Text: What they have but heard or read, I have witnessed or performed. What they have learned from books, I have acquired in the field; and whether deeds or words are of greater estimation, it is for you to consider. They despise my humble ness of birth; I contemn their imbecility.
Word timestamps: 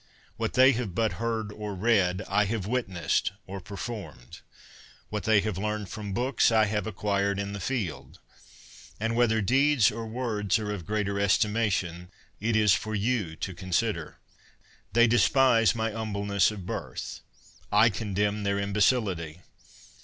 What 0.35 0.53
they 0.53 0.71
have 0.71 0.95
but 0.95 1.11
heard 1.21 1.51
or 1.51 1.75
read, 1.75 2.23
I 2.27 2.45
have 2.45 2.65
witnessed 2.65 3.33
or 3.45 3.61
performed. 3.61 4.41
What 5.09 5.25
they 5.25 5.41
have 5.41 5.59
learned 5.59 5.89
from 5.89 6.11
books, 6.11 6.51
I 6.51 6.65
have 6.65 6.87
acquired 6.87 7.37
in 7.37 7.53
the 7.53 7.59
field; 7.59 8.17
and 8.99 9.15
whether 9.15 9.41
deeds 9.41 9.91
or 9.91 10.07
words 10.07 10.57
are 10.57 10.71
of 10.71 10.87
greater 10.87 11.19
estimation, 11.19 12.09
it 12.39 12.55
is 12.55 12.73
for 12.73 12.95
you 12.95 13.35
to 13.35 13.53
consider. 13.53 14.17
They 14.93 15.05
despise 15.05 15.75
my 15.75 15.91
humble 15.91 16.25
ness 16.25 16.49
of 16.49 16.65
birth; 16.65 17.19
I 17.71 17.91
contemn 17.91 18.41
their 18.41 18.57
imbecility. 18.57 19.41